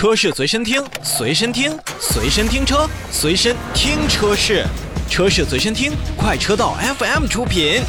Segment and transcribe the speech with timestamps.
[0.00, 4.64] 车市随身听，随身听，随身听车，随身听车市，
[5.10, 7.82] 车市随身听，快车道 FM 出品。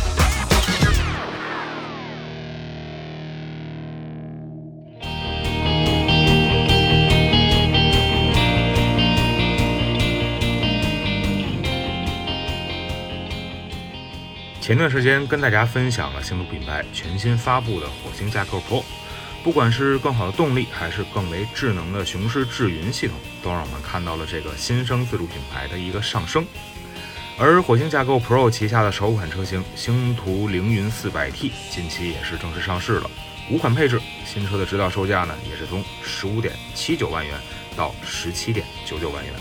[14.59, 18.83] 前段时间跟大家分享了星途品牌全新发布的火星架构 Pro，
[19.43, 26.45] 不管是更好的动力，还是更为智能的雄狮智云系统，都让我们看到了这个新生自主品牌的一个上升。
[27.39, 33.09] 而火星架构 Pro 旗下的首款车型星途凌云 400T 近期也是正式上市了，
[33.49, 37.35] 五款配置，新车的指导售价呢也是从十五点七九万元
[37.75, 39.33] 到十七点九九万元。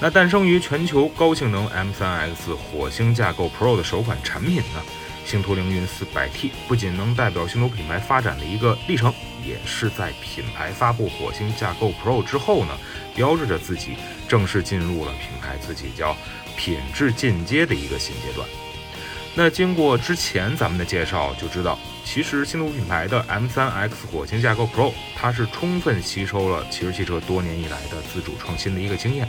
[0.00, 4.82] 那诞生于全球高性能 M3X 火星架构 Pro 的首款产品呢，
[5.24, 9.12] 星途凌云 400T 不仅能代表星途品牌发展的一个历程，
[9.46, 12.76] 也是在品牌发布火星架构 Pro 之后呢，
[13.14, 13.96] 标志着自己
[14.28, 16.16] 正式进入了品牌自己叫
[16.56, 18.46] 品质进阶的一个新阶段。
[19.34, 29.26] 那经过之前咱们的介绍，就知道其实星途品牌的 M3X 火星架构 Pro，它是充分吸收了奇瑞汽车多年以来的自主创新的一个经验。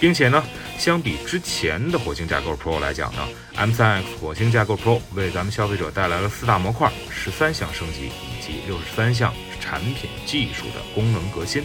[0.00, 0.44] 并且呢，
[0.78, 11.64] 相比之前的火星架构 Pro 来讲呢，M3X 火星架构 Pro 为咱们消费者带来了四大模块、十三项升级以及六十三项产品技术的功能革新。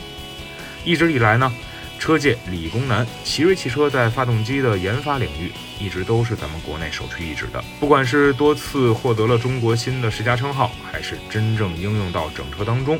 [0.85, 1.51] 一直以来呢，
[1.99, 7.61] 车界理工男，奇瑞汽车在发动机的研发领域一直都是咱们国内首屈一指的。
[7.79, 12.97] 不管是多次获得了中国新的十佳称号，还是真正应用到整车当中。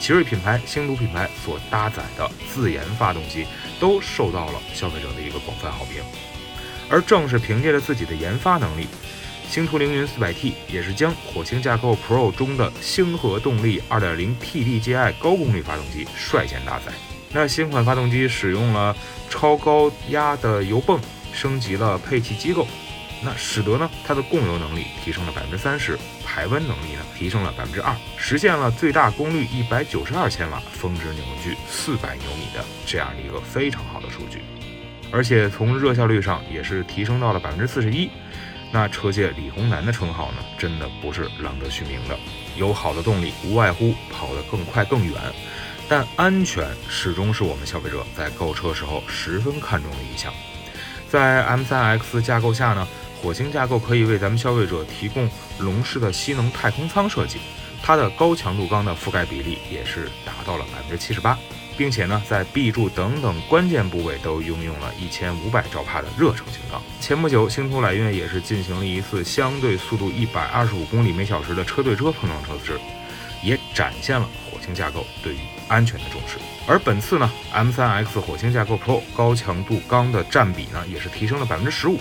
[0.00, 3.46] 奇瑞品牌、星途品牌所搭载的自研发动机
[3.78, 6.02] 都受到了消费者的一个广泛好评，
[6.88, 8.88] 而正是凭借着自己的研发能力，
[9.48, 16.92] 星途凌云 400T 也是将火星架构 Pro 中的星河动力 2.0TDI 高功率发动机率先搭载。
[17.32, 18.96] 那新款发动机使用了
[19.28, 20.98] 超高压的油泵，
[21.32, 22.66] 升级了配气机构。
[23.22, 25.98] 那使得呢，它的供油能力提升了百分之三十，
[26.32, 34.40] 排温能力呢提升了百分之二，实现了最大功率一百九十二千瓦，峰值扭矩四百牛米的这样的一个非常好的数据，
[35.10, 38.08] 而且从热效率上也是提升到了百分之四十一。
[38.70, 42.16] 那车界李红男的称号呢，真的不是浪得虚名的。
[42.56, 45.16] 有好的动力，无外乎跑得更快更远，
[45.88, 50.32] 但安全始终是我们消费者在购车时候十分看重的一项。
[51.08, 52.86] 在 M3X 架构下呢。
[53.22, 57.38] 火星架构可以为咱们消费者提供龙式的吸能太空舱设计，
[57.82, 61.38] 它的高强度钢的覆盖比例也是达到了百分之七十八，
[61.76, 66.80] 并且呢，在 B 柱等等关键部位都应用了一千五百兆帕的热成型钢。
[66.98, 72.80] 前不久，星途揽月也是进行了一次相对速度一百二十五公里每小时的车对车碰撞测试，
[73.42, 75.38] 也展现了火星架构对于
[75.68, 76.38] 安全的重视。
[76.66, 81.98] 而本次呢，M3X 火星架构 Pro 高强度钢的占比呢，也是提升了百分之十五。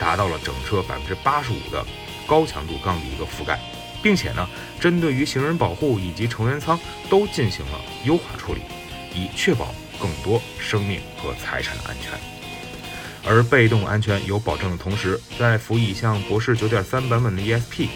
[0.00, 1.86] 达到了整车百分之八十五的
[2.26, 3.60] 高强度钢的一个覆盖，
[4.02, 4.48] 并且呢，
[4.80, 6.80] 针对于行人保护以及成员舱
[7.10, 8.62] 都进行了优化处理，
[9.14, 12.18] 以确保更多生命和财产的安全。
[13.22, 17.88] 而被动安全有保证的同时，在辅以像博士九点三版本的 ESP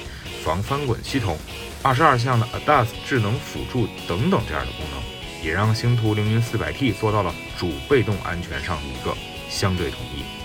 [0.44, 1.38] 防翻滚系统、
[1.82, 5.02] 二十二项的 ADAS 智能辅助等等这样的功能，
[5.42, 9.16] 也让星途凌云四百 T 做到了主被动安全上的一个
[9.48, 10.43] 相对统一。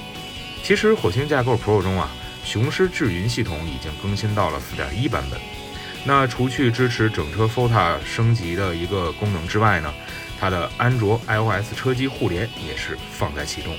[0.63, 2.09] 其实火星架构 Pro 中啊，
[2.43, 5.39] 雄狮智云系统已经更新到了4.1版本。
[6.05, 9.93] 那除去支持整车 FOTA 升级的一个功能之外呢，
[10.39, 13.75] 它的安卓 iOS 车机互联也是放在其中。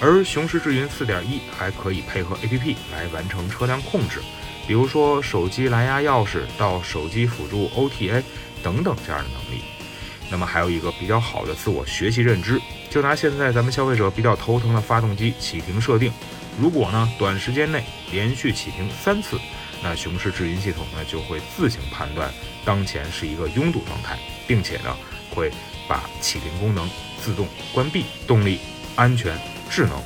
[0.00, 4.20] 而雄狮智云4.1还可以配合 APP 来完成车辆控制，
[4.66, 8.22] 比如说手机蓝牙钥匙到手机辅助 OTA
[8.62, 9.62] 等等这样的能力。
[10.30, 12.60] 那么还有一个比较好的自我学习认知。
[12.90, 16.12] 就拿现在咱们消费者比较头疼的发动机启停设定，
[16.60, 19.38] 如果呢短时间内连续启停三次，
[19.82, 22.32] 那雄狮智云系统呢就会自行判断
[22.64, 24.96] 当前是一个拥堵状态，并且呢
[25.34, 25.50] 会
[25.88, 26.88] 把启停功能
[27.20, 28.04] 自动关闭。
[28.26, 28.60] 动力、
[28.94, 29.36] 安全、
[29.68, 30.00] 智能，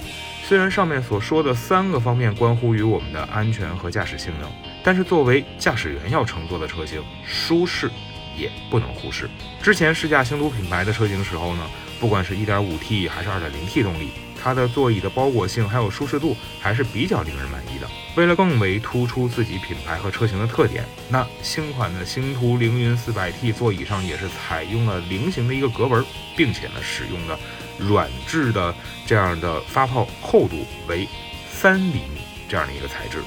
[0.45, 4.51] 虽然上面所说的三个方面关乎于我们的安全和驾驶性能，
[4.83, 7.91] 但是作为驾驶员要乘坐的车型，舒适
[8.39, 9.29] 也不能忽视。
[9.63, 11.69] 之前试驾星途品牌的车型时候呢。
[12.01, 17.89] 不管是一点五 T 还是二点零 T 动力，它的座椅的包裹性还有舒适度还是比较令人满意的。
[18.15, 26.05] 为了更为突出自己品牌和车型的特点，那新款的星途凌云四百 T 座椅上也是采用了菱形的一个格纹，
[26.37, 27.37] 并且呢使用了
[27.79, 28.73] 软质的
[29.05, 31.09] 这样的发泡厚度为
[31.51, 33.19] 三厘米这样的一个材质。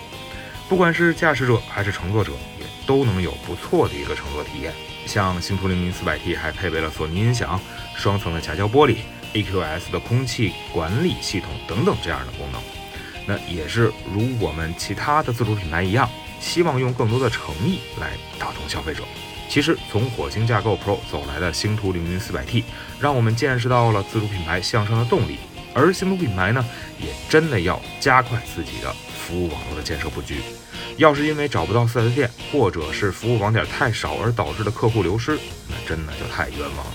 [0.70, 4.74] 不管是驾驶者还是乘坐者，也都能有不错的一个乘坐体验。
[5.14, 7.60] 像星途凌云 400T 还配备了索尼音响、
[7.98, 9.00] 双层的夹胶玻璃、
[9.34, 12.62] AQS 的空气管理系统等等这样的功能。
[13.26, 16.10] 那也是如我们其他的自主品牌一样，
[16.40, 19.04] 希望用更多的诚意来打动消费者。
[19.50, 22.64] 其实，从火星架构 Pro 走来的星途凌云 400T，
[22.98, 25.40] 让我们见识到了自主品牌向上的动力。
[25.74, 26.66] 而星途品牌呢，
[26.98, 30.38] 也真的要加快自己的服务网络的建设布局。
[30.98, 36.94] 要是因为找不到 4S 店，或者是服务网点太少而导致的客户流失，那真的就太冤枉了。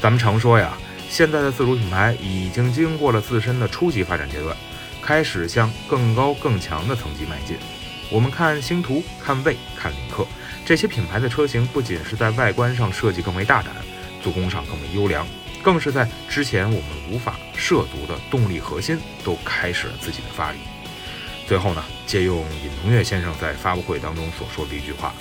[0.00, 0.76] 咱们常说呀，
[1.08, 4.56] 现在的自主品牌已经经过了自身的初级发展阶段，
[5.02, 7.56] 开始向更高更强的层级迈进。
[8.10, 10.26] 我们看星途、看魏、看领克
[10.64, 13.74] 这些品牌的车型，不仅是在外观上设计更为大胆，
[14.22, 15.26] 做工上更为优良。
[15.62, 20.58] 更是在之前我们无法涉足的动力核心都开始了自己的发力。
[21.48, 25.14] 最后呢，借用尹同跃先生在发布会当中所说的一句话：“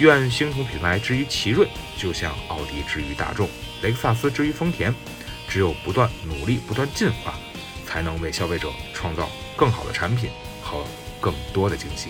[0.00, 1.68] 愿星途品牌之于奇瑞，
[1.98, 3.46] 就像奥迪之于大众，
[3.82, 4.94] 雷克萨斯之于丰田。
[5.46, 7.34] 只有不断努力、不断进化，
[7.84, 10.30] 才能为消费者创造更好的产品
[10.62, 10.82] 和
[11.20, 12.08] 更多的惊喜。”